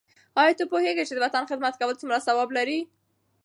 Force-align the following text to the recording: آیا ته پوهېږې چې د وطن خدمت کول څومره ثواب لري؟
آیا 0.41 0.53
ته 0.59 0.63
پوهېږې 0.71 1.03
چې 1.07 1.13
د 1.15 1.19
وطن 1.25 1.43
خدمت 1.51 1.73
کول 1.79 1.95
څومره 2.01 2.25
ثواب 2.27 2.49
لري؟ 2.57 2.79